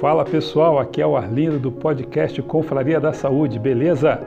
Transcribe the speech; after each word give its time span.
Fala 0.00 0.24
pessoal, 0.24 0.78
aqui 0.78 1.02
é 1.02 1.06
o 1.06 1.14
Arlindo 1.14 1.58
do 1.58 1.70
podcast 1.70 2.40
Confraria 2.40 2.98
da 2.98 3.12
Saúde, 3.12 3.58
beleza? 3.58 4.18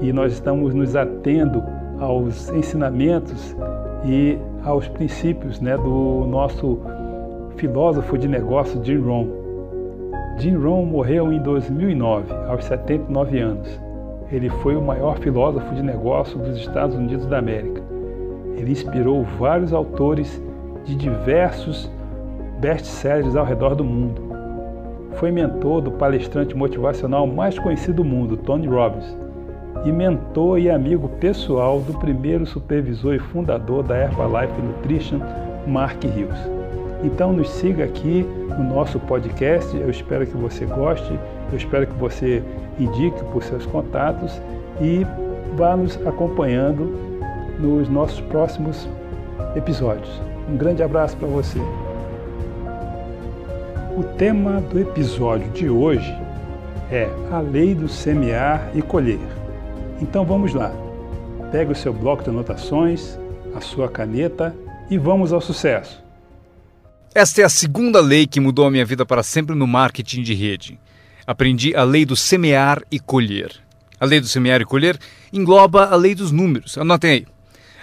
E 0.00 0.14
nós 0.14 0.32
estamos 0.32 0.72
nos 0.72 0.96
atendo 0.96 1.62
aos 2.00 2.48
ensinamentos 2.48 3.54
e 4.02 4.38
aos 4.64 4.88
princípios 4.88 5.60
né, 5.60 5.76
do 5.76 6.26
nosso 6.26 6.80
filósofo 7.56 8.16
de 8.16 8.26
negócio 8.26 8.82
Jim 8.82 8.96
Rohn. 8.96 9.26
Jim 10.38 10.56
Rohn 10.56 10.86
morreu 10.86 11.30
em 11.30 11.42
2009, 11.42 12.32
aos 12.48 12.64
79 12.64 13.40
anos. 13.40 13.78
Ele 14.30 14.48
foi 14.48 14.74
o 14.74 14.80
maior 14.80 15.18
filósofo 15.18 15.74
de 15.74 15.82
negócio 15.82 16.38
dos 16.38 16.56
Estados 16.56 16.96
Unidos 16.96 17.26
da 17.26 17.36
América. 17.36 17.82
Ele 18.56 18.72
inspirou 18.72 19.22
vários 19.38 19.74
autores 19.74 20.42
de 20.86 20.94
diversos 20.94 21.90
best-sellers 22.58 23.36
ao 23.36 23.44
redor 23.44 23.74
do 23.74 23.84
mundo. 23.84 24.31
Foi 25.14 25.30
mentor 25.30 25.80
do 25.80 25.90
palestrante 25.90 26.56
motivacional 26.56 27.26
mais 27.26 27.58
conhecido 27.58 28.02
do 28.02 28.04
mundo, 28.04 28.36
Tony 28.36 28.66
Robbins, 28.66 29.16
e 29.84 29.92
mentor 29.92 30.58
e 30.58 30.70
amigo 30.70 31.08
pessoal 31.20 31.80
do 31.80 31.94
primeiro 31.98 32.46
supervisor 32.46 33.14
e 33.14 33.18
fundador 33.18 33.82
da 33.82 33.98
Herbalife 33.98 34.60
Nutrition, 34.60 35.20
Mark 35.66 36.02
Hills. 36.04 36.50
Então 37.04 37.32
nos 37.32 37.50
siga 37.50 37.84
aqui 37.84 38.26
no 38.56 38.64
nosso 38.64 38.98
podcast, 39.00 39.76
eu 39.76 39.90
espero 39.90 40.26
que 40.26 40.36
você 40.36 40.64
goste, 40.66 41.18
eu 41.50 41.58
espero 41.58 41.86
que 41.86 41.94
você 41.94 42.42
indique 42.78 43.22
por 43.32 43.42
seus 43.42 43.66
contatos 43.66 44.40
e 44.80 45.06
vá 45.56 45.76
nos 45.76 45.96
acompanhando 46.06 47.12
nos 47.58 47.88
nossos 47.88 48.20
próximos 48.20 48.88
episódios. 49.56 50.20
Um 50.48 50.56
grande 50.56 50.82
abraço 50.82 51.16
para 51.16 51.28
você. 51.28 51.60
O 54.02 54.16
tema 54.16 54.60
do 54.60 54.80
episódio 54.80 55.48
de 55.52 55.68
hoje 55.68 56.12
é 56.90 57.08
a 57.30 57.38
lei 57.38 57.72
do 57.72 57.88
semear 57.88 58.68
e 58.74 58.82
colher. 58.82 59.20
Então 60.00 60.24
vamos 60.24 60.52
lá. 60.52 60.72
Pegue 61.52 61.70
o 61.70 61.76
seu 61.76 61.92
bloco 61.92 62.24
de 62.24 62.30
anotações, 62.30 63.16
a 63.54 63.60
sua 63.60 63.88
caneta 63.88 64.56
e 64.90 64.98
vamos 64.98 65.32
ao 65.32 65.40
sucesso. 65.40 66.02
Esta 67.14 67.42
é 67.42 67.44
a 67.44 67.48
segunda 67.48 68.00
lei 68.00 68.26
que 68.26 68.40
mudou 68.40 68.66
a 68.66 68.72
minha 68.72 68.84
vida 68.84 69.06
para 69.06 69.22
sempre 69.22 69.54
no 69.54 69.68
marketing 69.68 70.22
de 70.22 70.34
rede. 70.34 70.80
Aprendi 71.24 71.72
a 71.76 71.84
lei 71.84 72.04
do 72.04 72.16
semear 72.16 72.82
e 72.90 72.98
colher. 72.98 73.52
A 74.00 74.04
lei 74.04 74.18
do 74.18 74.26
semear 74.26 74.60
e 74.60 74.64
colher 74.64 74.98
engloba 75.32 75.84
a 75.84 75.94
lei 75.94 76.16
dos 76.16 76.32
números. 76.32 76.76
Anotem 76.76 77.10
aí. 77.10 77.26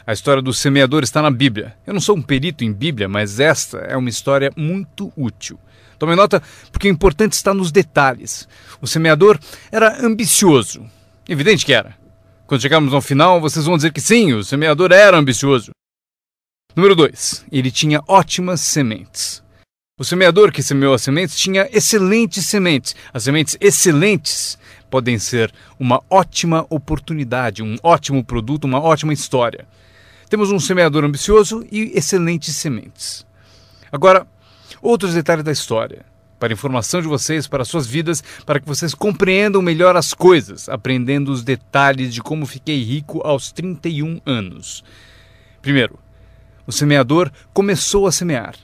A 0.05 0.11
história 0.11 0.41
do 0.41 0.51
semeador 0.51 1.01
está 1.01 1.21
na 1.21 1.31
Bíblia. 1.31 1.77
Eu 1.87 1.93
não 1.93 2.01
sou 2.01 2.17
um 2.17 2.21
perito 2.21 2.65
em 2.65 2.73
Bíblia, 2.73 3.07
mas 3.07 3.39
esta 3.39 3.77
é 3.77 3.95
uma 3.95 4.09
história 4.09 4.51
muito 4.57 5.13
útil. 5.15 5.57
Tome 5.99 6.15
nota, 6.15 6.41
porque 6.71 6.87
o 6.87 6.91
importante 6.91 7.33
está 7.33 7.53
nos 7.53 7.71
detalhes. 7.71 8.47
O 8.81 8.87
semeador 8.87 9.37
era 9.69 10.03
ambicioso. 10.03 10.89
Evidente 11.27 11.65
que 11.65 11.73
era. 11.73 11.95
Quando 12.47 12.61
chegarmos 12.61 12.93
ao 12.93 13.01
final, 13.01 13.39
vocês 13.41 13.65
vão 13.65 13.75
dizer 13.75 13.91
que 13.91 14.01
sim, 14.01 14.33
o 14.33 14.43
semeador 14.43 14.91
era 14.91 15.17
ambicioso. 15.17 15.71
Número 16.75 16.95
2. 16.95 17.45
Ele 17.51 17.69
tinha 17.69 18.01
ótimas 18.07 18.61
sementes. 18.61 19.43
O 19.99 20.05
semeador 20.05 20.51
que 20.51 20.63
semeou 20.63 20.93
as 20.93 21.01
sementes 21.01 21.37
tinha 21.37 21.67
excelentes 21.73 22.45
sementes. 22.45 22.95
As 23.13 23.23
sementes 23.23 23.57
excelentes 23.59 24.57
podem 24.89 25.19
ser 25.19 25.53
uma 25.77 26.01
ótima 26.09 26.65
oportunidade, 26.69 27.61
um 27.61 27.75
ótimo 27.83 28.23
produto, 28.23 28.63
uma 28.63 28.81
ótima 28.81 29.11
história. 29.11 29.67
Temos 30.29 30.51
um 30.51 30.59
semeador 30.59 31.03
ambicioso 31.03 31.65
e 31.69 31.91
excelentes 31.93 32.55
sementes. 32.55 33.25
Agora, 33.91 34.25
outros 34.81 35.13
detalhes 35.13 35.43
da 35.43 35.51
história. 35.51 36.05
Para 36.39 36.53
informação 36.53 37.01
de 37.01 37.07
vocês, 37.07 37.47
para 37.47 37.65
suas 37.65 37.85
vidas, 37.85 38.23
para 38.45 38.59
que 38.59 38.67
vocês 38.67 38.93
compreendam 38.93 39.61
melhor 39.61 39.97
as 39.97 40.13
coisas, 40.13 40.69
aprendendo 40.69 41.31
os 41.31 41.43
detalhes 41.43 42.13
de 42.13 42.21
como 42.21 42.45
fiquei 42.45 42.81
rico 42.81 43.21
aos 43.25 43.51
31 43.51 44.21
anos. 44.25 44.83
Primeiro, 45.61 45.99
o 46.65 46.71
semeador 46.71 47.29
começou 47.53 48.07
a 48.07 48.11
semear. 48.11 48.55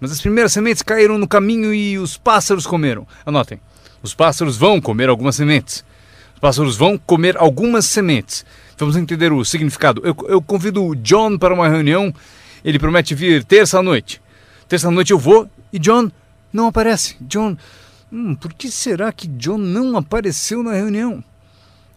Mas 0.00 0.10
as 0.10 0.20
primeiras 0.20 0.52
sementes 0.52 0.82
caíram 0.82 1.16
no 1.16 1.28
caminho 1.28 1.72
e 1.72 1.96
os 1.96 2.16
pássaros 2.16 2.66
comeram. 2.66 3.06
Anotem, 3.24 3.60
os 4.02 4.14
pássaros 4.14 4.56
vão 4.56 4.80
comer 4.80 5.08
algumas 5.08 5.36
sementes. 5.36 5.84
Os 6.34 6.40
pássaros 6.40 6.76
vão 6.76 6.98
comer 6.98 7.36
algumas 7.38 7.86
sementes. 7.86 8.44
Vamos 8.76 8.96
entender 8.96 9.32
o 9.32 9.44
significado. 9.44 10.02
Eu, 10.04 10.14
eu 10.28 10.42
convido 10.42 10.84
o 10.84 10.94
John 10.94 11.38
para 11.38 11.54
uma 11.54 11.68
reunião. 11.68 12.12
Ele 12.64 12.78
promete 12.78 13.14
vir 13.14 13.42
terça-noite. 13.42 14.20
Terça-noite 14.68 15.12
eu 15.12 15.18
vou 15.18 15.48
e 15.72 15.78
John 15.78 16.10
não 16.52 16.66
aparece. 16.66 17.16
John. 17.20 17.56
Hum, 18.12 18.34
por 18.34 18.52
que 18.52 18.70
será 18.70 19.12
que 19.12 19.26
John 19.26 19.58
não 19.58 19.96
apareceu 19.96 20.62
na 20.62 20.72
reunião? 20.72 21.22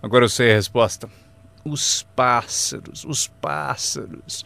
Agora 0.01 0.25
eu 0.25 0.29
sei 0.29 0.51
a 0.51 0.55
resposta. 0.55 1.09
Os 1.63 2.03
pássaros, 2.15 3.05
os 3.05 3.27
pássaros. 3.27 4.45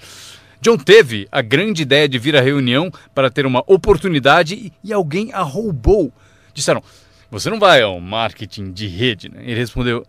John 0.62 0.78
teve 0.78 1.28
a 1.32 1.42
grande 1.42 1.82
ideia 1.82 2.08
de 2.08 2.18
vir 2.18 2.36
à 2.36 2.42
reunião 2.42 2.92
para 3.14 3.30
ter 3.30 3.46
uma 3.46 3.64
oportunidade 3.68 4.74
e 4.84 4.94
alguém 4.94 5.32
a 5.34 5.42
roubou. 5.42 6.12
Disseram: 6.54 6.84
Você 7.30 7.50
não 7.50 7.60
vai 7.60 7.82
ao 7.82 8.00
marketing 8.00 8.72
de 8.72 8.88
rede, 8.88 9.30
né? 9.30 9.42
Ele 9.44 9.60
respondeu: 9.60 10.06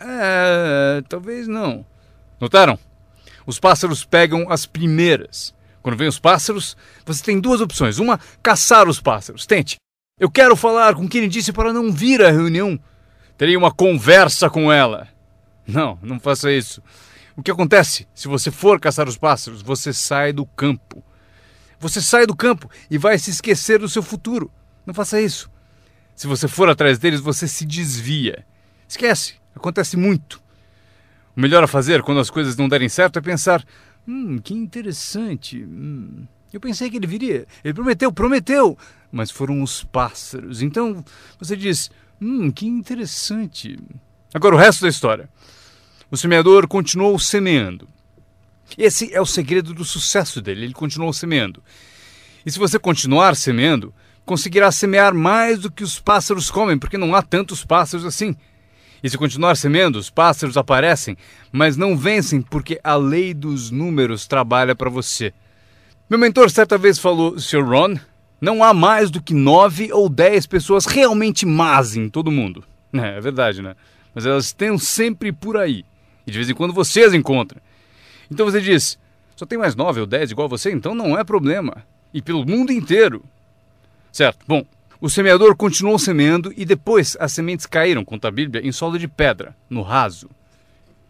é, 0.00 1.02
talvez 1.08 1.48
não. 1.48 1.84
Notaram? 2.40 2.78
Os 3.46 3.58
pássaros 3.58 4.04
pegam 4.04 4.50
as 4.50 4.66
primeiras. 4.66 5.54
Quando 5.86 5.98
vem 5.98 6.08
os 6.08 6.18
pássaros, 6.18 6.76
você 7.04 7.22
tem 7.22 7.38
duas 7.38 7.60
opções. 7.60 8.00
Uma, 8.00 8.18
caçar 8.42 8.88
os 8.88 9.00
pássaros. 9.00 9.46
Tente. 9.46 9.76
Eu 10.18 10.28
quero 10.28 10.56
falar 10.56 10.96
com 10.96 11.08
quem 11.08 11.28
disse 11.28 11.52
para 11.52 11.72
não 11.72 11.92
vir 11.92 12.20
à 12.24 12.28
reunião. 12.28 12.76
Terei 13.38 13.56
uma 13.56 13.70
conversa 13.70 14.50
com 14.50 14.72
ela. 14.72 15.06
Não, 15.64 15.96
não 16.02 16.18
faça 16.18 16.50
isso. 16.50 16.82
O 17.36 17.42
que 17.42 17.52
acontece? 17.52 18.08
Se 18.12 18.26
você 18.26 18.50
for 18.50 18.80
caçar 18.80 19.08
os 19.08 19.16
pássaros, 19.16 19.62
você 19.62 19.92
sai 19.92 20.32
do 20.32 20.44
campo. 20.44 21.04
Você 21.78 22.02
sai 22.02 22.26
do 22.26 22.34
campo 22.34 22.68
e 22.90 22.98
vai 22.98 23.16
se 23.16 23.30
esquecer 23.30 23.78
do 23.78 23.88
seu 23.88 24.02
futuro. 24.02 24.50
Não 24.84 24.92
faça 24.92 25.20
isso. 25.20 25.48
Se 26.16 26.26
você 26.26 26.48
for 26.48 26.68
atrás 26.68 26.98
deles, 26.98 27.20
você 27.20 27.46
se 27.46 27.64
desvia. 27.64 28.44
Esquece. 28.88 29.36
Acontece 29.54 29.96
muito. 29.96 30.42
O 31.36 31.40
melhor 31.40 31.62
a 31.62 31.66
fazer 31.66 32.02
quando 32.02 32.20
as 32.20 32.30
coisas 32.30 32.56
não 32.56 32.68
derem 32.68 32.88
certo 32.88 33.18
é 33.18 33.22
pensar: 33.22 33.64
hum, 34.08 34.38
que 34.38 34.54
interessante. 34.54 35.62
Hum, 35.62 36.26
eu 36.52 36.60
pensei 36.60 36.88
que 36.88 36.96
ele 36.96 37.06
viria. 37.06 37.46
Ele 37.62 37.74
prometeu, 37.74 38.12
prometeu. 38.12 38.78
Mas 39.12 39.30
foram 39.30 39.62
os 39.62 39.84
pássaros. 39.84 40.62
Então 40.62 41.04
você 41.38 41.56
diz: 41.56 41.90
hum, 42.20 42.50
que 42.50 42.66
interessante. 42.66 43.78
Agora 44.32 44.54
o 44.54 44.58
resto 44.58 44.82
da 44.82 44.88
história. 44.88 45.28
O 46.10 46.16
semeador 46.16 46.66
continuou 46.66 47.18
semeando. 47.18 47.88
Esse 48.78 49.12
é 49.12 49.20
o 49.20 49.26
segredo 49.26 49.74
do 49.74 49.84
sucesso 49.84 50.40
dele. 50.40 50.64
Ele 50.64 50.72
continuou 50.72 51.12
semeando. 51.12 51.62
E 52.44 52.50
se 52.50 52.58
você 52.58 52.78
continuar 52.78 53.36
semeando, 53.36 53.92
conseguirá 54.24 54.70
semear 54.70 55.14
mais 55.14 55.60
do 55.60 55.70
que 55.70 55.82
os 55.82 56.00
pássaros 56.00 56.50
comem, 56.50 56.78
porque 56.78 56.96
não 56.96 57.14
há 57.14 57.22
tantos 57.22 57.64
pássaros 57.64 58.06
assim. 58.06 58.36
E 59.02 59.10
se 59.10 59.18
continuar 59.18 59.56
semeando, 59.56 59.98
os 59.98 60.10
pássaros 60.10 60.56
aparecem, 60.56 61.16
mas 61.52 61.76
não 61.76 61.96
vencem 61.96 62.40
porque 62.40 62.80
a 62.82 62.96
lei 62.96 63.34
dos 63.34 63.70
números 63.70 64.26
trabalha 64.26 64.74
para 64.74 64.90
você. 64.90 65.32
Meu 66.08 66.18
mentor 66.18 66.50
certa 66.50 66.78
vez 66.78 66.98
falou, 66.98 67.38
Sr. 67.38 67.64
Ron, 67.64 67.96
não 68.40 68.62
há 68.62 68.72
mais 68.72 69.10
do 69.10 69.22
que 69.22 69.34
nove 69.34 69.92
ou 69.92 70.08
dez 70.08 70.46
pessoas 70.46 70.86
realmente 70.86 71.44
más 71.44 71.96
em 71.96 72.08
todo 72.08 72.30
mundo. 72.30 72.64
É, 72.92 73.18
é 73.18 73.20
verdade, 73.20 73.62
né? 73.62 73.74
Mas 74.14 74.24
elas 74.24 74.46
estão 74.46 74.78
sempre 74.78 75.32
por 75.32 75.56
aí. 75.56 75.84
E 76.26 76.30
de 76.30 76.38
vez 76.38 76.48
em 76.48 76.54
quando 76.54 76.72
você 76.72 77.02
as 77.02 77.14
encontra. 77.14 77.60
Então 78.30 78.46
você 78.46 78.60
diz, 78.60 78.98
só 79.36 79.44
tem 79.44 79.58
mais 79.58 79.74
nove 79.76 80.00
ou 80.00 80.06
dez 80.06 80.30
igual 80.30 80.48
você, 80.48 80.70
então 80.72 80.94
não 80.94 81.18
é 81.18 81.22
problema. 81.22 81.84
E 82.12 82.22
pelo 82.22 82.46
mundo 82.46 82.72
inteiro. 82.72 83.22
Certo, 84.10 84.38
bom, 84.46 84.64
o 85.06 85.08
semeador 85.08 85.54
continuou 85.54 86.00
semeando 86.00 86.52
e 86.56 86.64
depois 86.64 87.16
as 87.20 87.30
sementes 87.30 87.64
caíram, 87.64 88.04
conta 88.04 88.26
a 88.26 88.30
Bíblia, 88.32 88.66
em 88.66 88.72
solo 88.72 88.98
de 88.98 89.06
pedra, 89.06 89.56
no 89.70 89.80
raso. 89.80 90.28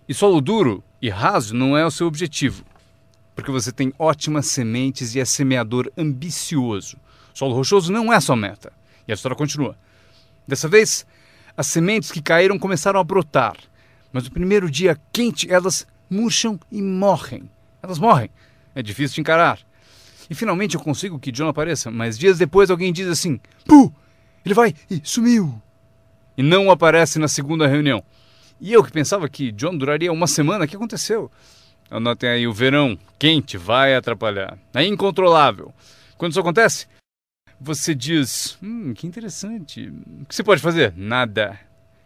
E 0.07 0.13
solo 0.13 0.39
duro 0.43 0.85
e 1.01 1.09
raso 1.09 1.55
não 1.55 1.75
é 1.75 1.83
o 1.83 1.91
seu 1.91 2.07
objetivo, 2.07 2.63
porque 3.35 3.51
você 3.51 3.73
tem 3.73 3.95
ótimas 3.99 4.49
sementes 4.49 5.15
e 5.15 5.21
é 5.21 5.25
semeador 5.25 5.91
ambicioso. 5.97 6.99
Solo 7.33 7.55
rochoso 7.55 7.91
não 7.91 8.13
é 8.13 8.21
sua 8.21 8.37
meta. 8.37 8.71
E 9.09 9.13
a 9.13 9.15
história 9.15 9.35
continua. 9.35 9.75
Dessa 10.47 10.69
vez, 10.69 11.07
as 11.57 11.67
sementes 11.67 12.13
que 12.13 12.21
caíram 12.21 12.59
começaram 12.59 13.01
a 13.01 13.05
brotar, 13.05 13.57
mas 14.13 14.25
no 14.25 14.31
primeiro 14.31 14.71
dia 14.71 15.01
quente 15.11 15.51
elas 15.51 15.87
murcham 16.11 16.61
e 16.71 16.83
morrem. 16.83 17.49
Elas 17.83 17.99
morrem. 17.99 18.29
É 18.75 18.83
difícil 18.83 19.15
de 19.15 19.21
encarar. 19.23 19.66
E 20.29 20.35
finalmente 20.35 20.75
eu 20.75 20.81
consigo 20.81 21.19
que 21.19 21.33
John 21.33 21.49
apareça, 21.49 21.91
mas 21.91 22.19
dias 22.19 22.39
depois 22.39 22.71
alguém 22.71 22.93
diz 22.93 23.07
assim: 23.09 23.41
Puh! 23.65 23.93
Ele 24.45 24.55
vai 24.55 24.75
e 24.91 25.01
sumiu! 25.05 25.61
E 26.37 26.43
não 26.43 26.71
aparece 26.71 27.19
na 27.19 27.29
segunda 27.29 27.67
reunião. 27.67 28.03
E 28.61 28.73
eu 28.73 28.83
que 28.83 28.93
pensava 28.93 29.29
que 29.29 29.53
John 29.53 29.77
duraria 29.77 30.13
uma 30.13 30.27
semana, 30.27 30.65
o 30.65 30.69
que 30.69 30.77
aconteceu? 30.77 31.31
Anotem 31.91 32.29
aí: 32.29 32.47
o 32.47 32.53
verão 32.53 32.99
quente 33.19 33.57
vai 33.57 33.95
atrapalhar. 33.95 34.59
É 34.75 34.85
incontrolável. 34.85 35.73
Quando 36.17 36.33
isso 36.33 36.41
acontece, 36.41 36.87
Você 37.61 37.95
diz: 37.95 38.59
Hum, 38.63 38.93
que 38.95 39.07
interessante. 39.07 39.89
O 40.23 40.27
que 40.27 40.35
você 40.35 40.43
pode 40.43 40.61
fazer? 40.61 40.93
Nada. 40.97 41.59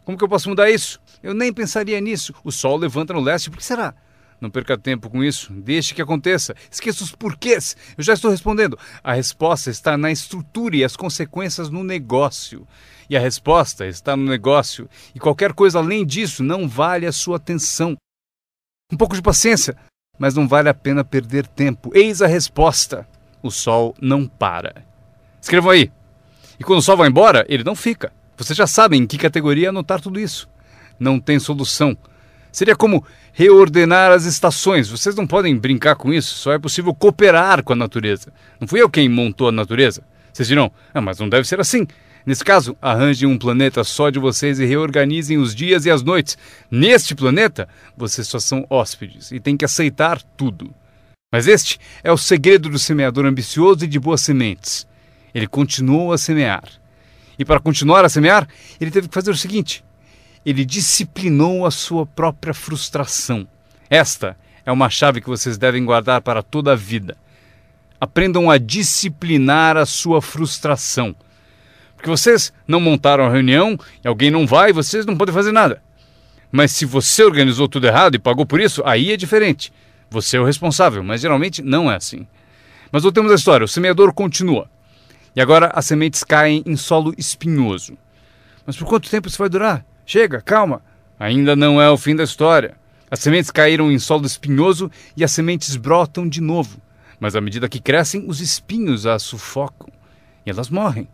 Como 0.05 0.16
que 0.16 0.23
eu 0.25 0.28
posso 0.28 0.49
mudar 0.49 0.70
isso? 0.70 1.00
Eu 1.23 1.34
nem 1.34 1.52
pensaria 1.52 2.00
nisso. 2.00 2.34
O 2.44 2.52
sol 2.52 2.76
levanta 2.76 3.12
no 3.12 3.20
leste, 3.20 3.50
por 3.50 3.58
que 3.58 3.64
será? 3.64 3.94
Não 4.40 4.50
perca 4.50 4.78
tempo 4.78 5.10
com 5.10 5.22
isso. 5.22 5.52
Deixe 5.52 5.94
que 5.94 6.00
aconteça. 6.00 6.54
Esqueça 6.70 7.04
os 7.04 7.12
porquês. 7.12 7.76
Eu 7.96 8.02
já 8.02 8.14
estou 8.14 8.31
respondendo. 8.31 8.78
A 9.04 9.12
resposta 9.12 9.70
está 9.70 9.98
na 9.98 10.10
estrutura 10.10 10.76
e 10.76 10.84
as 10.84 10.96
consequências 10.96 11.69
no 11.69 11.84
negócio. 11.84 12.66
E 13.08 13.16
a 13.16 13.20
resposta 13.20 13.87
está 13.87 14.16
no 14.16 14.25
negócio. 14.25 14.88
E 15.14 15.20
qualquer 15.20 15.52
coisa 15.52 15.78
além 15.78 16.06
disso 16.06 16.42
não 16.42 16.66
vale 16.66 17.06
a 17.06 17.12
sua 17.12 17.37
atenção. 17.37 17.96
Um 18.90 18.96
pouco 18.96 19.14
de 19.14 19.22
paciência, 19.22 19.76
mas 20.19 20.34
não 20.34 20.48
vale 20.48 20.69
a 20.69 20.75
pena 20.75 21.04
perder 21.04 21.46
tempo. 21.46 21.90
Eis 21.94 22.22
a 22.22 22.26
resposta: 22.26 23.06
o 23.42 23.50
sol 23.50 23.94
não 24.00 24.26
para. 24.26 24.84
Escrevam 25.40 25.70
aí. 25.70 25.92
E 26.58 26.64
quando 26.64 26.78
o 26.78 26.82
sol 26.82 26.96
vai 26.96 27.08
embora, 27.08 27.44
ele 27.48 27.64
não 27.64 27.75
fica. 27.75 28.12
Vocês 28.37 28.56
já 28.56 28.66
sabem 28.66 29.02
em 29.02 29.06
que 29.06 29.19
categoria 29.19 29.69
anotar 29.69 30.00
tudo 30.00 30.19
isso. 30.19 30.48
Não 30.98 31.20
tem 31.20 31.38
solução. 31.38 31.96
Seria 32.52 32.75
como 32.75 33.05
reordenar 33.32 34.11
as 34.12 34.25
estações. 34.25 34.88
Vocês 34.88 35.14
não 35.14 35.26
podem 35.26 35.56
brincar 35.56 35.97
com 35.97 36.12
isso, 36.12 36.35
só 36.35 36.52
é 36.52 36.58
possível 36.58 36.94
cooperar 36.94 37.62
com 37.62 37.73
a 37.73 37.76
natureza. 37.76 38.32
Não 38.61 38.67
fui 38.67 38.81
eu 38.81 38.91
quem 38.91 39.08
montou 39.08 39.49
a 39.49 39.52
natureza. 39.52 40.02
Vocês 40.32 40.49
dirão, 40.49 40.70
ah, 40.93 41.00
mas 41.00 41.19
não 41.19 41.29
deve 41.29 41.47
ser 41.47 41.61
assim. 41.61 41.87
Nesse 42.25 42.44
caso, 42.44 42.76
arranjem 42.82 43.29
um 43.29 43.38
planeta 43.38 43.82
só 43.82 44.11
de 44.11 44.19
vocês 44.19 44.61
e 44.61 44.67
reorganizem 44.67 45.38
os 45.38 45.55
dias 45.55 45.87
e 45.87 45.91
as 45.91 46.02
noites. 46.02 46.37
Neste 46.70 47.14
planeta, 47.14 47.69
vocês 47.97 48.29
só 48.29 48.38
são 48.38 48.67
hóspedes 48.69 49.32
e 49.32 49.41
têm 49.41 49.56
que 49.56 49.64
aceitar 49.64 50.23
tudo. 50.37 50.73
Mas 51.32 51.47
este 51.47 51.79
é 52.02 52.12
o 52.12 52.19
segredo 52.19 52.69
do 52.69 52.79
semeador 52.79 53.25
ambicioso 53.25 53.85
e 53.85 53.88
de 53.88 53.99
boas 53.99 54.20
sementes. 54.20 54.87
Ele 55.35 55.47
continuou 55.47 56.12
a 56.12 56.19
semear. 56.19 56.64
E 57.38 57.44
para 57.44 57.61
continuar 57.61 58.05
a 58.05 58.08
semear, 58.08 58.47
ele 58.81 58.91
teve 58.91 59.08
que 59.08 59.14
fazer 59.14 59.31
o 59.31 59.37
seguinte: 59.37 59.85
ele 60.44 60.64
disciplinou 60.64 61.66
a 61.66 61.70
sua 61.70 62.06
própria 62.06 62.54
frustração. 62.54 63.46
Esta 63.88 64.37
é 64.64 64.72
uma 64.72 64.88
chave 64.88 65.20
que 65.20 65.28
vocês 65.28 65.58
devem 65.58 65.84
guardar 65.84 66.20
para 66.20 66.42
toda 66.42 66.72
a 66.72 66.76
vida. 66.76 67.16
Aprendam 68.00 68.50
a 68.50 68.56
disciplinar 68.56 69.76
a 69.76 69.84
sua 69.84 70.22
frustração. 70.22 71.14
Porque 71.94 72.08
vocês 72.08 72.52
não 72.66 72.81
montaram 72.81 73.25
a 73.25 73.31
reunião 73.31 73.78
e 74.02 74.08
alguém 74.08 74.31
não 74.31 74.46
vai, 74.46 74.72
vocês 74.72 75.04
não 75.04 75.16
podem 75.16 75.34
fazer 75.34 75.52
nada. 75.52 75.82
Mas 76.50 76.72
se 76.72 76.84
você 76.84 77.22
organizou 77.22 77.69
tudo 77.69 77.87
errado 77.87 78.14
e 78.14 78.19
pagou 78.19 78.46
por 78.46 78.60
isso, 78.60 78.82
aí 78.87 79.12
é 79.12 79.16
diferente. 79.16 79.72
Você 80.08 80.37
é 80.37 80.40
o 80.40 80.44
responsável, 80.44 81.04
mas 81.04 81.20
geralmente 81.20 81.62
não 81.62 81.90
é 81.90 81.96
assim. 81.96 82.26
Mas 82.90 83.02
voltemos 83.02 83.31
à 83.31 83.34
história: 83.34 83.64
o 83.64 83.69
semeador 83.69 84.12
continua. 84.12 84.69
E 85.37 85.40
agora 85.40 85.70
as 85.75 85.87
sementes 85.87 86.25
caem 86.25 86.62
em 86.66 86.75
solo 86.75 87.14
espinhoso. 87.16 87.96
Mas 88.66 88.76
por 88.76 88.87
quanto 88.87 89.10
tempo 89.10 89.28
isso 89.28 89.38
vai 89.38 89.48
durar? 89.48 89.84
Chega, 90.11 90.41
calma. 90.41 90.83
Ainda 91.21 91.55
não 91.55 91.81
é 91.81 91.89
o 91.89 91.97
fim 91.97 92.17
da 92.17 92.25
história. 92.25 92.77
As 93.09 93.21
sementes 93.21 93.49
caíram 93.49 93.93
em 93.93 93.99
solo 94.01 94.27
espinhoso 94.27 94.91
e 95.17 95.23
as 95.23 95.31
sementes 95.31 95.77
brotam 95.77 96.29
de 96.29 96.41
novo. 96.41 96.83
Mas 97.21 97.37
à 97.37 97.41
medida 97.41 97.69
que 97.69 97.79
crescem, 97.79 98.25
os 98.27 98.41
espinhos 98.41 99.07
as 99.07 99.23
sufocam 99.23 99.89
e 100.45 100.51
elas 100.51 100.69
morrem. 100.69 101.07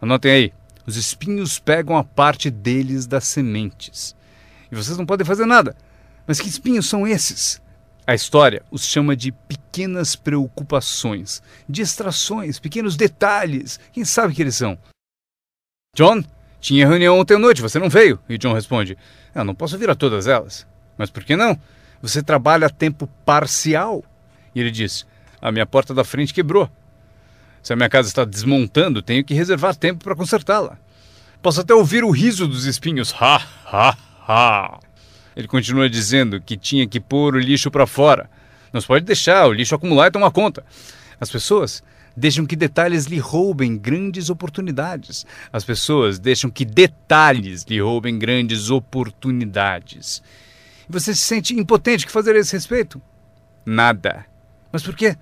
Anotem 0.00 0.32
aí: 0.32 0.52
os 0.86 0.96
espinhos 0.96 1.58
pegam 1.58 1.94
a 1.94 2.02
parte 2.02 2.48
deles 2.48 3.06
das 3.06 3.24
sementes. 3.24 4.16
E 4.70 4.74
vocês 4.74 4.96
não 4.96 5.04
podem 5.04 5.26
fazer 5.26 5.44
nada. 5.44 5.76
Mas 6.26 6.40
que 6.40 6.48
espinhos 6.48 6.88
são 6.88 7.06
esses? 7.06 7.60
A 8.06 8.14
história 8.14 8.62
os 8.70 8.86
chama 8.86 9.14
de 9.14 9.30
pequenas 9.30 10.16
preocupações, 10.16 11.42
distrações, 11.68 12.58
pequenos 12.58 12.96
detalhes. 12.96 13.78
Quem 13.92 14.06
sabe 14.06 14.32
que 14.32 14.40
eles 14.40 14.56
são? 14.56 14.78
John, 15.94 16.24
tinha 16.62 16.86
reunião 16.86 17.18
ontem 17.18 17.34
à 17.34 17.38
noite, 17.40 17.60
você 17.60 17.80
não 17.80 17.90
veio. 17.90 18.20
E 18.28 18.38
John 18.38 18.52
responde: 18.52 18.96
Eu 19.34 19.44
não 19.44 19.52
posso 19.52 19.76
vir 19.76 19.90
a 19.90 19.96
todas 19.96 20.28
elas. 20.28 20.64
Mas 20.96 21.10
por 21.10 21.24
que 21.24 21.34
não? 21.34 21.58
Você 22.00 22.22
trabalha 22.22 22.68
a 22.68 22.70
tempo 22.70 23.08
parcial. 23.26 24.04
E 24.54 24.60
ele 24.60 24.70
diz: 24.70 25.04
A 25.40 25.50
minha 25.50 25.66
porta 25.66 25.92
da 25.92 26.04
frente 26.04 26.32
quebrou. 26.32 26.70
Se 27.60 27.72
a 27.72 27.76
minha 27.76 27.88
casa 27.88 28.06
está 28.06 28.24
desmontando, 28.24 29.02
tenho 29.02 29.24
que 29.24 29.34
reservar 29.34 29.74
tempo 29.74 30.04
para 30.04 30.14
consertá-la. 30.14 30.78
Posso 31.42 31.60
até 31.60 31.74
ouvir 31.74 32.04
o 32.04 32.10
riso 32.10 32.46
dos 32.46 32.64
espinhos. 32.64 33.12
Ha, 33.20 33.42
ha, 33.66 33.96
ha. 34.28 34.80
Ele 35.34 35.48
continua 35.48 35.90
dizendo 35.90 36.40
que 36.40 36.56
tinha 36.56 36.86
que 36.86 37.00
pôr 37.00 37.34
o 37.34 37.40
lixo 37.40 37.72
para 37.72 37.88
fora. 37.88 38.30
Não 38.72 38.80
se 38.80 38.86
pode 38.86 39.04
deixar 39.04 39.48
o 39.48 39.52
lixo 39.52 39.74
acumular 39.74 40.06
e 40.06 40.10
tomar 40.12 40.30
conta. 40.30 40.64
As 41.20 41.28
pessoas 41.28 41.82
deixam 42.16 42.46
que 42.46 42.56
detalhes 42.56 43.06
lhe 43.06 43.18
roubem 43.18 43.76
grandes 43.76 44.30
oportunidades. 44.30 45.26
As 45.52 45.64
pessoas 45.64 46.18
deixam 46.18 46.50
que 46.50 46.64
detalhes 46.64 47.64
lhe 47.64 47.80
roubem 47.80 48.18
grandes 48.18 48.70
oportunidades. 48.70 50.22
Você 50.88 51.14
se 51.14 51.20
sente 51.20 51.54
impotente. 51.54 52.06
Que 52.06 52.12
fazer 52.12 52.36
a 52.36 52.38
esse 52.38 52.52
respeito? 52.52 53.00
Nada. 53.64 54.26
Mas 54.70 54.82
por 54.82 54.94
quê? 54.94 55.16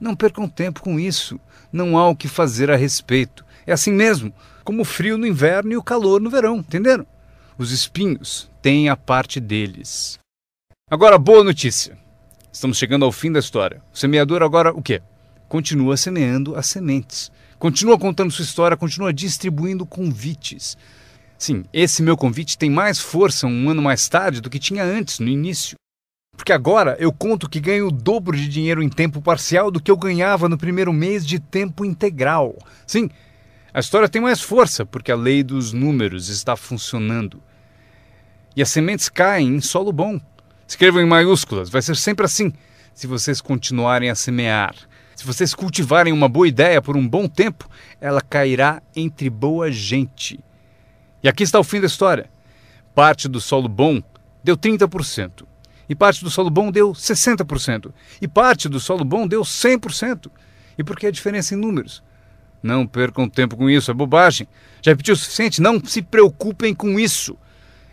Não 0.00 0.16
percam 0.16 0.48
tempo 0.48 0.82
com 0.82 0.98
isso. 0.98 1.38
Não 1.72 1.96
há 1.96 2.08
o 2.08 2.16
que 2.16 2.28
fazer 2.28 2.70
a 2.70 2.76
respeito. 2.76 3.44
É 3.66 3.72
assim 3.72 3.92
mesmo, 3.92 4.34
como 4.64 4.82
o 4.82 4.84
frio 4.84 5.16
no 5.16 5.26
inverno 5.26 5.72
e 5.72 5.76
o 5.76 5.82
calor 5.82 6.20
no 6.20 6.30
verão, 6.30 6.58
entenderam? 6.58 7.06
Os 7.56 7.70
espinhos 7.70 8.50
têm 8.60 8.88
a 8.88 8.96
parte 8.96 9.38
deles. 9.38 10.18
Agora, 10.90 11.18
boa 11.18 11.44
notícia. 11.44 11.96
Estamos 12.52 12.76
chegando 12.76 13.04
ao 13.04 13.12
fim 13.12 13.30
da 13.30 13.38
história. 13.38 13.82
O 13.94 13.98
semeador 13.98 14.42
agora 14.42 14.72
o 14.72 14.82
quê? 14.82 15.00
Continua 15.52 15.98
semeando 15.98 16.56
as 16.56 16.64
sementes, 16.64 17.30
continua 17.58 17.98
contando 17.98 18.30
sua 18.30 18.42
história, 18.42 18.74
continua 18.74 19.12
distribuindo 19.12 19.84
convites. 19.84 20.78
Sim, 21.36 21.66
esse 21.74 22.02
meu 22.02 22.16
convite 22.16 22.56
tem 22.56 22.70
mais 22.70 22.98
força 22.98 23.46
um 23.46 23.68
ano 23.68 23.82
mais 23.82 24.08
tarde 24.08 24.40
do 24.40 24.48
que 24.48 24.58
tinha 24.58 24.82
antes, 24.82 25.18
no 25.18 25.28
início. 25.28 25.74
Porque 26.34 26.54
agora 26.54 26.96
eu 26.98 27.12
conto 27.12 27.50
que 27.50 27.60
ganho 27.60 27.88
o 27.88 27.92
dobro 27.92 28.34
de 28.34 28.48
dinheiro 28.48 28.82
em 28.82 28.88
tempo 28.88 29.20
parcial 29.20 29.70
do 29.70 29.78
que 29.78 29.90
eu 29.90 29.96
ganhava 29.98 30.48
no 30.48 30.56
primeiro 30.56 30.90
mês 30.90 31.26
de 31.26 31.38
tempo 31.38 31.84
integral. 31.84 32.56
Sim, 32.86 33.10
a 33.74 33.80
história 33.80 34.08
tem 34.08 34.22
mais 34.22 34.40
força 34.40 34.86
porque 34.86 35.12
a 35.12 35.16
lei 35.16 35.42
dos 35.42 35.74
números 35.74 36.30
está 36.30 36.56
funcionando. 36.56 37.42
E 38.56 38.62
as 38.62 38.70
sementes 38.70 39.10
caem 39.10 39.56
em 39.56 39.60
solo 39.60 39.92
bom. 39.92 40.18
Escrevam 40.66 41.02
em 41.02 41.06
maiúsculas, 41.06 41.68
vai 41.68 41.82
ser 41.82 41.96
sempre 41.96 42.24
assim 42.24 42.54
se 42.94 43.06
vocês 43.06 43.42
continuarem 43.42 44.08
a 44.08 44.14
semear. 44.14 44.74
Se 45.22 45.26
vocês 45.26 45.54
cultivarem 45.54 46.12
uma 46.12 46.28
boa 46.28 46.48
ideia 46.48 46.82
por 46.82 46.96
um 46.96 47.08
bom 47.08 47.28
tempo, 47.28 47.70
ela 48.00 48.20
cairá 48.20 48.82
entre 48.96 49.30
boa 49.30 49.70
gente. 49.70 50.40
E 51.22 51.28
aqui 51.28 51.44
está 51.44 51.60
o 51.60 51.62
fim 51.62 51.80
da 51.80 51.86
história. 51.86 52.28
Parte 52.92 53.28
do 53.28 53.40
solo 53.40 53.68
bom 53.68 54.02
deu 54.42 54.56
30%. 54.56 55.44
E 55.88 55.94
parte 55.94 56.24
do 56.24 56.28
solo 56.28 56.50
bom 56.50 56.72
deu 56.72 56.90
60%. 56.90 57.92
E 58.20 58.26
parte 58.26 58.68
do 58.68 58.80
solo 58.80 59.04
bom 59.04 59.24
deu 59.24 59.42
100%. 59.42 60.28
E 60.76 60.82
por 60.82 60.98
que 60.98 61.06
a 61.06 61.12
diferença 61.12 61.54
em 61.54 61.56
números? 61.56 62.02
Não 62.60 62.84
percam 62.84 63.28
tempo 63.28 63.56
com 63.56 63.70
isso, 63.70 63.92
é 63.92 63.94
bobagem. 63.94 64.48
Já 64.82 64.90
repetiu 64.90 65.14
o 65.14 65.16
suficiente? 65.16 65.62
Não 65.62 65.80
se 65.84 66.02
preocupem 66.02 66.74
com 66.74 66.98
isso. 66.98 67.38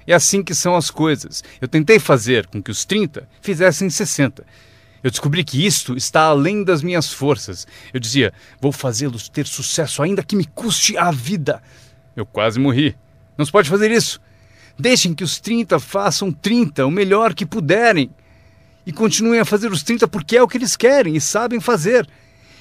É 0.07 0.15
assim 0.15 0.41
que 0.41 0.55
são 0.55 0.75
as 0.75 0.89
coisas. 0.89 1.43
Eu 1.61 1.67
tentei 1.67 1.99
fazer 1.99 2.47
com 2.47 2.59
que 2.59 2.71
os 2.71 2.85
30 2.85 3.29
fizessem 3.39 3.87
60. 3.87 4.43
Eu 5.03 5.09
descobri 5.09 5.43
que 5.43 5.65
isto 5.65 5.95
está 5.95 6.23
além 6.23 6.63
das 6.63 6.83
minhas 6.83 7.11
forças. 7.11 7.65
Eu 7.93 7.99
dizia, 7.99 8.33
vou 8.59 8.71
fazê-los 8.71 9.29
ter 9.29 9.47
sucesso, 9.47 10.03
ainda 10.03 10.23
que 10.23 10.35
me 10.35 10.45
custe 10.45 10.97
a 10.97 11.11
vida. 11.11 11.61
Eu 12.15 12.25
quase 12.25 12.59
morri. 12.59 12.95
Não 13.37 13.45
se 13.45 13.51
pode 13.51 13.69
fazer 13.69 13.89
isso. 13.91 14.19
Deixem 14.77 15.13
que 15.13 15.23
os 15.23 15.39
30 15.39 15.79
façam 15.79 16.31
30, 16.31 16.85
o 16.85 16.91
melhor 16.91 17.33
que 17.33 17.45
puderem. 17.45 18.09
E 18.85 18.91
continuem 18.91 19.39
a 19.39 19.45
fazer 19.45 19.71
os 19.71 19.83
30 19.83 20.07
porque 20.07 20.35
é 20.37 20.43
o 20.43 20.47
que 20.47 20.57
eles 20.57 20.75
querem 20.75 21.15
e 21.15 21.21
sabem 21.21 21.59
fazer. 21.59 22.07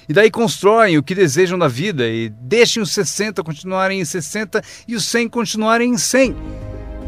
E 0.08 0.12
daí 0.12 0.30
constroem 0.30 0.96
o 0.96 1.02
que 1.02 1.14
desejam 1.14 1.58
na 1.58 1.68
vida 1.68 2.08
e 2.08 2.28
deixem 2.28 2.82
os 2.82 2.92
60 2.92 3.42
continuarem 3.42 4.00
em 4.00 4.04
60 4.04 4.62
e 4.86 4.94
os 4.94 5.04
100 5.04 5.28
continuarem 5.28 5.90
em 5.90 5.98
100. 5.98 6.34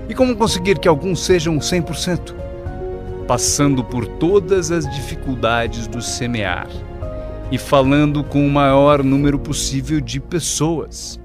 E 0.08 0.14
como 0.14 0.36
conseguir 0.36 0.78
que 0.78 0.88
alguns 0.88 1.24
sejam 1.24 1.56
100%? 1.58 2.49
Passando 3.30 3.84
por 3.84 4.08
todas 4.08 4.72
as 4.72 4.90
dificuldades 4.90 5.86
do 5.86 6.02
semear 6.02 6.66
e 7.48 7.58
falando 7.58 8.24
com 8.24 8.44
o 8.44 8.50
maior 8.50 9.04
número 9.04 9.38
possível 9.38 10.00
de 10.00 10.18
pessoas. 10.18 11.20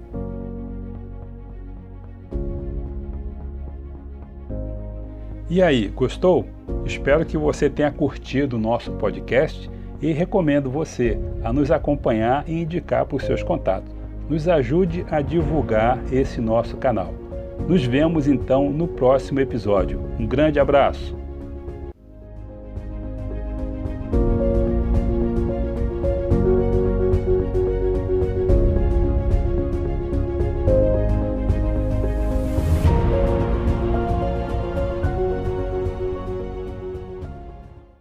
E 5.49 5.63
aí, 5.63 5.87
gostou? 5.87 6.45
Espero 6.85 7.25
que 7.25 7.39
você 7.39 7.71
tenha 7.71 7.91
curtido 7.91 8.55
o 8.55 8.59
nosso 8.59 8.91
podcast 8.91 9.67
e 9.99 10.11
recomendo 10.11 10.69
você 10.69 11.17
a 11.43 11.51
nos 11.51 11.71
acompanhar 11.71 12.43
e 12.47 12.53
indicar 12.61 13.07
para 13.07 13.17
os 13.17 13.23
seus 13.23 13.41
contatos. 13.41 13.91
Nos 14.29 14.47
ajude 14.47 15.03
a 15.09 15.21
divulgar 15.21 15.99
esse 16.13 16.39
nosso 16.39 16.77
canal. 16.77 17.15
Nos 17.67 17.83
vemos 17.83 18.27
então 18.27 18.69
no 18.69 18.87
próximo 18.87 19.39
episódio. 19.39 19.99
Um 20.19 20.27
grande 20.27 20.59
abraço! 20.59 21.24